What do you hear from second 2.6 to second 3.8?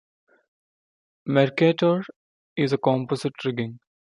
a composite rigging.